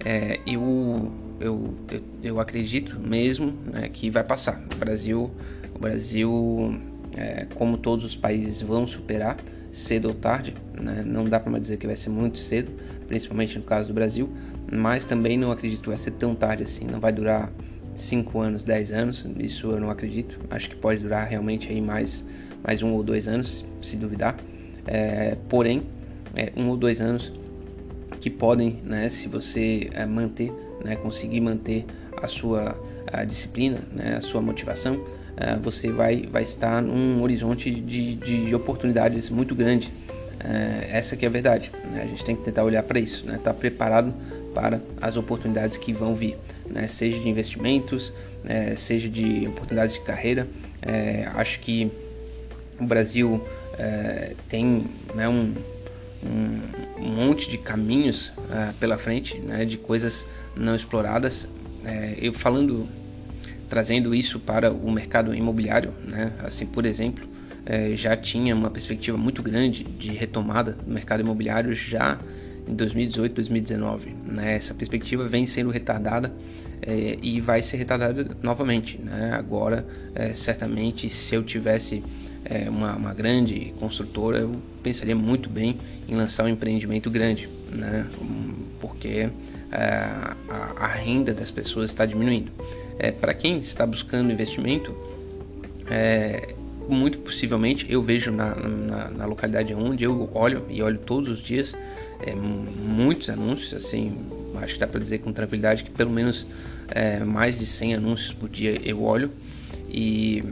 é, 0.03 0.39
eu, 0.45 1.11
eu, 1.39 1.73
eu, 1.89 2.01
eu, 2.23 2.39
acredito 2.39 2.99
mesmo 2.99 3.53
né, 3.65 3.89
que 3.89 4.09
vai 4.09 4.23
passar. 4.23 4.63
O 4.75 4.77
Brasil, 4.77 5.31
o 5.75 5.79
Brasil 5.79 6.79
é, 7.15 7.45
como 7.55 7.77
todos 7.77 8.05
os 8.05 8.15
países, 8.15 8.61
vão 8.61 8.87
superar 8.87 9.37
cedo 9.71 10.09
ou 10.09 10.13
tarde. 10.13 10.53
Né? 10.73 11.03
Não 11.05 11.25
dá 11.25 11.39
para 11.39 11.57
dizer 11.59 11.77
que 11.77 11.87
vai 11.87 11.95
ser 11.95 12.09
muito 12.09 12.39
cedo, 12.39 12.71
principalmente 13.07 13.57
no 13.57 13.63
caso 13.63 13.89
do 13.89 13.93
Brasil, 13.93 14.29
mas 14.71 15.05
também 15.05 15.37
não 15.37 15.51
acredito 15.51 15.81
que 15.81 15.89
vai 15.89 15.97
ser 15.97 16.11
tão 16.11 16.35
tarde 16.35 16.63
assim. 16.63 16.85
Não 16.85 16.99
vai 16.99 17.11
durar 17.11 17.51
5 17.95 18.39
anos, 18.39 18.63
10 18.63 18.91
anos, 18.91 19.25
isso 19.37 19.71
eu 19.71 19.79
não 19.79 19.89
acredito. 19.89 20.39
Acho 20.49 20.69
que 20.69 20.75
pode 20.75 21.01
durar 21.01 21.27
realmente 21.27 21.69
aí 21.69 21.81
mais, 21.81 22.25
mais 22.63 22.81
um 22.81 22.91
ou 22.93 23.03
dois 23.03 23.27
anos, 23.27 23.65
se 23.81 23.95
duvidar. 23.95 24.37
É, 24.87 25.37
porém, 25.47 25.83
é, 26.35 26.51
um 26.55 26.69
ou 26.69 26.77
dois 26.77 27.01
anos 27.01 27.31
que 28.21 28.29
podem, 28.29 28.79
né, 28.85 29.09
se 29.09 29.27
você 29.27 29.89
é, 29.93 30.05
manter, 30.05 30.51
né, 30.85 30.95
conseguir 30.95 31.41
manter 31.41 31.85
a 32.21 32.27
sua 32.27 32.79
a 33.11 33.25
disciplina, 33.25 33.79
né, 33.91 34.15
a 34.17 34.21
sua 34.21 34.41
motivação, 34.41 35.03
é, 35.35 35.55
você 35.57 35.91
vai, 35.91 36.27
vai 36.31 36.43
estar 36.43 36.81
num 36.81 37.21
horizonte 37.21 37.69
de, 37.71 38.15
de 38.15 38.55
oportunidades 38.55 39.29
muito 39.29 39.55
grande. 39.55 39.91
É, 40.43 40.97
essa 40.97 41.15
que 41.15 41.25
é 41.25 41.27
a 41.27 41.31
verdade. 41.31 41.71
Né? 41.91 42.03
A 42.03 42.07
gente 42.07 42.23
tem 42.23 42.35
que 42.35 42.43
tentar 42.43 42.63
olhar 42.63 42.83
para 42.83 42.99
isso, 42.99 43.25
né? 43.25 43.35
estar 43.35 43.53
tá 43.53 43.59
preparado 43.59 44.13
para 44.53 44.79
as 45.01 45.17
oportunidades 45.17 45.77
que 45.77 45.91
vão 45.93 46.15
vir, 46.15 46.37
né? 46.69 46.87
seja 46.87 47.19
de 47.19 47.27
investimentos, 47.27 48.13
é, 48.45 48.75
seja 48.75 49.09
de 49.09 49.47
oportunidades 49.47 49.95
de 49.95 50.01
carreira. 50.01 50.47
Acho 51.35 51.59
que 51.59 51.91
o 52.79 52.85
Brasil 52.85 53.39
tem 54.49 54.83
né, 55.13 55.29
um, 55.29 55.53
um, 56.23 57.09
monte 57.09 57.49
de 57.49 57.57
caminhos 57.57 58.31
é, 58.51 58.71
pela 58.79 58.97
frente, 58.97 59.37
né, 59.39 59.65
de 59.65 59.77
coisas 59.77 60.25
não 60.55 60.75
exploradas. 60.75 61.47
É, 61.83 62.15
eu 62.21 62.33
falando, 62.33 62.87
trazendo 63.69 64.13
isso 64.13 64.39
para 64.39 64.71
o 64.71 64.91
mercado 64.91 65.33
imobiliário, 65.33 65.93
né, 66.05 66.31
assim 66.43 66.65
por 66.65 66.85
exemplo, 66.85 67.29
já 67.95 68.17
tinha 68.17 68.55
uma 68.55 68.71
perspectiva 68.71 69.17
muito 69.17 69.41
grande 69.41 69.83
de 69.83 70.11
retomada 70.11 70.73
do 70.73 70.91
mercado 70.91 71.21
imobiliário 71.21 71.73
já 71.73 72.19
em 72.67 72.73
2018, 72.73 73.33
2019. 73.33 74.15
Né? 74.25 74.55
Essa 74.55 74.73
perspectiva 74.73 75.27
vem 75.27 75.45
sendo 75.45 75.69
retardada 75.69 76.31
é, 76.81 77.17
e 77.21 77.39
vai 77.39 77.61
ser 77.61 77.77
retardada 77.77 78.35
novamente. 78.41 78.99
Né? 78.99 79.31
Agora, 79.33 79.85
é, 80.15 80.33
certamente, 80.33 81.09
se 81.09 81.35
eu 81.35 81.43
tivesse 81.43 82.03
é, 82.51 82.69
uma, 82.69 82.95
uma, 82.95 83.13
grande 83.13 83.73
construtora, 83.79 84.39
eu 84.39 84.55
pensaria 84.83 85.15
muito 85.15 85.49
bem 85.49 85.77
em 86.07 86.15
lançar 86.15 86.43
um 86.43 86.49
empreendimento 86.49 87.09
grande, 87.09 87.47
né? 87.71 88.05
porque 88.81 89.29
a, 89.71 90.35
a, 90.75 90.87
renda 90.87 91.33
das 91.33 91.49
pessoas 91.49 91.89
está 91.91 92.05
diminuindo. 92.05 92.51
Para 93.19 93.33
quem 93.33 93.57
está 93.57 93.85
buscando 93.85 94.31
investimento, 94.31 94.93
muito 96.89 97.19
possivelmente 97.19 97.85
eu 97.89 98.01
vejo 98.01 98.31
na, 98.31 98.55
na, 98.55 99.09
na, 99.09 99.25
localidade 99.25 99.73
onde 99.73 100.03
eu 100.03 100.29
olho 100.33 100.65
e 100.69 100.81
olho 100.81 100.97
todos 100.97 101.29
os 101.29 101.41
dias 101.41 101.73
é, 102.19 102.33
muitos 102.35 103.29
anúncios 103.29 103.73
assim 103.73 104.17
acho 104.61 104.73
que 104.73 104.79
dá 104.79 104.87
para 104.87 104.99
dizer 104.99 105.19
com 105.19 105.31
tranquilidade 105.31 105.83
que 105.83 105.91
pelo 105.91 106.09
menos 106.09 106.45
é, 106.89 107.19
mais 107.19 107.57
de 107.57 107.65
100 107.65 107.95
anúncios 107.95 108.33
por 108.33 108.49
dia 108.49 108.79
eu 108.83 109.03
olho 109.03 109.31
e 109.89 110.43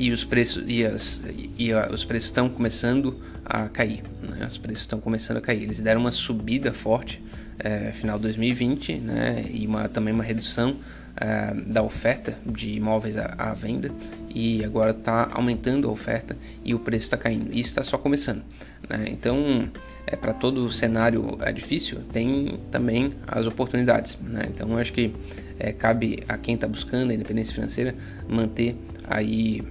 e 0.00 0.10
os 0.10 0.24
preços 0.24 0.64
e, 0.66 0.84
as, 0.84 1.22
e 1.58 1.72
a, 1.72 1.90
os 1.92 2.04
preços 2.04 2.28
estão 2.28 2.48
começando 2.48 3.20
a 3.44 3.68
cair 3.68 4.02
né? 4.22 4.46
os 4.46 4.56
preços 4.56 4.82
estão 4.82 5.00
começando 5.00 5.36
a 5.36 5.40
cair 5.40 5.62
eles 5.62 5.78
deram 5.78 6.00
uma 6.00 6.10
subida 6.10 6.72
forte 6.72 7.22
é, 7.58 7.92
final 7.92 8.16
de 8.16 8.24
2020 8.24 8.94
né? 8.94 9.44
e 9.50 9.66
uma, 9.66 9.88
também 9.88 10.14
uma 10.14 10.24
redução 10.24 10.76
é, 11.16 11.52
da 11.66 11.82
oferta 11.82 12.36
de 12.46 12.70
imóveis 12.74 13.16
à, 13.18 13.34
à 13.36 13.52
venda 13.52 13.90
e 14.34 14.64
agora 14.64 14.92
está 14.92 15.28
aumentando 15.32 15.88
a 15.88 15.90
oferta 15.90 16.36
e 16.64 16.74
o 16.74 16.78
preço 16.78 17.04
está 17.04 17.16
caindo. 17.16 17.48
Isso 17.48 17.68
está 17.68 17.82
só 17.82 17.98
começando. 17.98 18.42
Né? 18.88 19.06
Então, 19.08 19.68
é, 20.06 20.16
para 20.16 20.32
todo 20.32 20.70
cenário 20.70 21.36
é 21.40 21.52
difícil, 21.52 21.98
tem 22.12 22.58
também 22.70 23.12
as 23.26 23.46
oportunidades. 23.46 24.16
Né? 24.22 24.48
Então, 24.48 24.76
acho 24.78 24.92
que 24.92 25.12
é, 25.58 25.72
cabe 25.72 26.22
a 26.28 26.38
quem 26.38 26.54
está 26.54 26.66
buscando 26.66 27.10
a 27.10 27.14
independência 27.14 27.54
financeira 27.54 27.94
manter 28.28 28.76
aí 29.06 29.62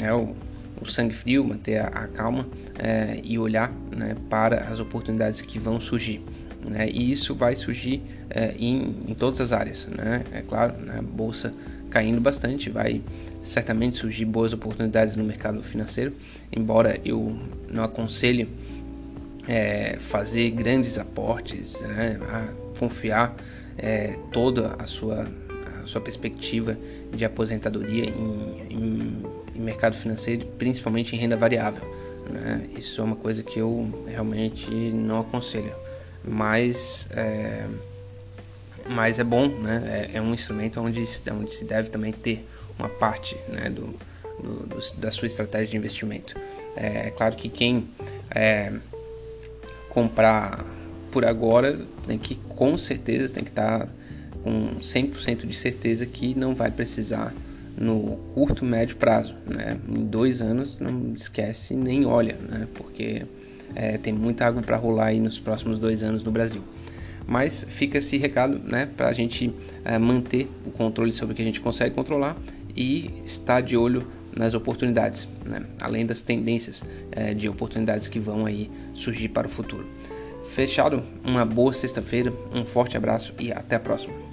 né, 0.00 0.12
o, 0.12 0.34
o, 0.80 0.86
sangue 0.86 1.14
frio, 1.14 1.44
manter 1.44 1.78
a, 1.78 1.86
a 1.86 2.06
calma 2.08 2.46
é, 2.78 3.20
e 3.22 3.38
olhar 3.38 3.72
né, 3.94 4.16
para 4.28 4.62
as 4.62 4.78
oportunidades 4.80 5.40
que 5.40 5.58
vão 5.58 5.80
surgir. 5.80 6.22
Né? 6.64 6.88
E 6.88 7.10
isso 7.10 7.34
vai 7.34 7.54
surgir 7.56 8.02
é, 8.30 8.54
em, 8.58 8.94
em, 9.08 9.14
todas 9.14 9.40
as 9.40 9.52
áreas. 9.52 9.86
Né? 9.86 10.24
É 10.32 10.42
claro, 10.42 10.74
né? 10.78 10.96
a 10.98 11.02
bolsa 11.02 11.52
caindo 11.90 12.20
bastante, 12.20 12.68
vai 12.68 13.00
certamente 13.42 13.96
surgir 13.96 14.24
boas 14.24 14.52
oportunidades 14.52 15.16
no 15.16 15.24
mercado 15.24 15.62
financeiro, 15.62 16.12
embora 16.52 17.00
eu 17.04 17.38
não 17.70 17.82
aconselhe 17.82 18.48
é, 19.48 19.96
fazer 19.98 20.50
grandes 20.50 20.98
aportes, 20.98 21.80
né, 21.80 22.20
confiar 22.78 23.34
é, 23.78 24.18
toda 24.30 24.76
a 24.78 24.86
sua, 24.86 25.26
a 25.82 25.86
sua 25.86 26.00
perspectiva 26.00 26.76
de 27.12 27.24
aposentadoria 27.24 28.04
em, 28.04 28.66
em, 28.70 29.22
em 29.58 29.62
mercado 29.62 29.96
financeiro, 29.96 30.46
principalmente 30.58 31.14
em 31.14 31.18
renda 31.18 31.36
variável. 31.36 31.82
Né? 32.30 32.68
Isso 32.78 33.00
é 33.00 33.04
uma 33.04 33.16
coisa 33.16 33.42
que 33.42 33.58
eu 33.58 34.06
realmente 34.06 34.70
não 34.70 35.20
aconselho, 35.20 35.72
mas 36.24 37.08
é, 37.10 37.66
mas 38.88 39.18
é 39.18 39.24
bom, 39.24 39.48
né? 39.48 40.08
É, 40.12 40.18
é, 40.18 40.22
um 40.22 40.32
instrumento 40.32 40.80
onde, 40.80 41.06
onde 41.32 41.54
se 41.54 41.64
deve 41.64 41.90
também 41.90 42.12
ter 42.12 42.46
uma 42.78 42.88
parte 42.88 43.36
né, 43.48 43.68
do, 43.68 43.94
do, 44.42 44.66
do, 44.66 44.96
da 44.96 45.10
sua 45.10 45.26
estratégia 45.26 45.68
de 45.68 45.76
investimento. 45.76 46.34
É, 46.76 47.08
é 47.08 47.10
claro 47.10 47.34
que 47.34 47.48
quem 47.48 47.86
é, 48.30 48.72
comprar 49.90 50.64
por 51.10 51.24
agora 51.24 51.78
tem 52.06 52.18
que 52.18 52.34
com 52.34 52.76
certeza 52.78 53.32
tem 53.32 53.42
que 53.42 53.50
estar 53.50 53.80
tá 53.80 53.88
com 54.42 54.76
100% 54.80 55.46
de 55.46 55.54
certeza 55.54 56.06
que 56.06 56.34
não 56.34 56.54
vai 56.54 56.70
precisar 56.70 57.34
no 57.78 58.18
curto 58.34 58.64
médio 58.64 58.96
prazo, 58.96 59.34
né? 59.46 59.78
Em 59.88 60.04
dois 60.04 60.40
anos 60.40 60.78
não 60.78 61.12
esquece 61.14 61.74
nem 61.74 62.04
olha, 62.04 62.36
né? 62.48 62.66
Porque 62.74 63.22
é, 63.74 63.98
tem 63.98 64.12
muita 64.12 64.46
água 64.46 64.62
para 64.62 64.76
rolar 64.76 65.06
aí 65.06 65.20
nos 65.20 65.38
próximos 65.38 65.78
dois 65.78 66.02
anos 66.02 66.24
no 66.24 66.30
Brasil. 66.30 66.62
Mas 67.26 67.64
fica 67.68 67.98
esse 67.98 68.16
recado, 68.16 68.58
né? 68.64 68.88
Para 68.96 69.08
a 69.08 69.12
gente 69.12 69.52
é, 69.84 69.98
manter 69.98 70.48
o 70.66 70.70
controle 70.70 71.12
sobre 71.12 71.32
o 71.32 71.36
que 71.36 71.42
a 71.42 71.44
gente 71.44 71.60
consegue 71.60 71.94
controlar 71.94 72.36
e 72.74 73.10
estar 73.24 73.60
de 73.60 73.76
olho 73.76 74.06
nas 74.34 74.54
oportunidades, 74.54 75.26
né? 75.44 75.62
além 75.80 76.06
das 76.06 76.20
tendências 76.20 76.82
é, 77.10 77.34
de 77.34 77.48
oportunidades 77.48 78.06
que 78.06 78.20
vão 78.20 78.46
aí 78.46 78.70
surgir 78.94 79.28
para 79.28 79.48
o 79.48 79.50
futuro. 79.50 79.84
Fechado? 80.54 81.02
Uma 81.24 81.44
boa 81.44 81.72
sexta-feira, 81.72 82.32
um 82.54 82.64
forte 82.64 82.96
abraço 82.96 83.34
e 83.38 83.52
até 83.52 83.76
a 83.76 83.80
próxima. 83.80 84.27